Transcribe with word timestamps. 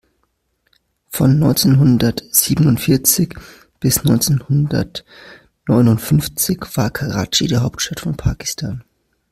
Von 1.09 1.37
neunzehnhundertsiebenundvierzig 1.37 3.35
bis 3.79 4.03
neunzehnhundertneunundfünfzig 4.03 6.61
war 6.75 6.89
Karatschi 6.89 7.45
die 7.45 7.57
Hauptstadt 7.57 7.99
von 7.99 8.17
Pakistan. 8.17 8.83